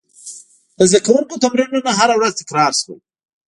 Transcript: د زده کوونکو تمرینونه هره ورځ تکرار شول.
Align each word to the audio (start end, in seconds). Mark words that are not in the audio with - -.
د 0.77 0.79
زده 0.89 0.99
کوونکو 1.05 1.41
تمرینونه 1.43 1.91
هره 1.99 2.13
ورځ 2.19 2.33
تکرار 2.39 2.71
شول. 2.81 2.99